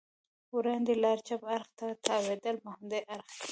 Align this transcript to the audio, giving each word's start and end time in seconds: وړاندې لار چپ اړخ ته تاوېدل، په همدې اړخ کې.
وړاندې 0.55 0.93
لار 1.03 1.17
چپ 1.27 1.41
اړخ 1.55 1.69
ته 1.79 1.87
تاوېدل، 2.05 2.55
په 2.63 2.69
همدې 2.75 2.99
اړخ 3.13 3.27
کې. 3.39 3.49